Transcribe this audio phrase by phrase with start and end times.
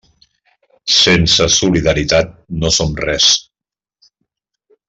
[0.93, 3.29] Sense solidaritat no som res.